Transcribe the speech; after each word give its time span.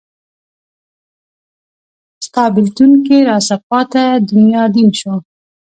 ستا 2.25 2.43
بیلتون 2.53 2.91
کې 3.05 3.17
راڅه 3.27 3.57
پاته 3.67 4.03
دنیا 4.29 4.63
دین 4.73 4.89
شو 4.99 5.15